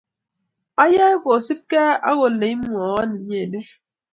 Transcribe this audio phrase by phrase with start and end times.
[0.83, 3.67] Ayae kosupkei ak ole imwowon inyendet.